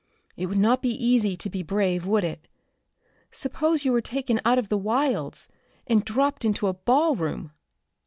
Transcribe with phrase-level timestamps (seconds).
[0.35, 2.47] It would not be easy to be brave, would it?
[3.29, 5.47] Suppose you were taken out of the wilds
[5.85, 7.51] and dropped into a ballroom?"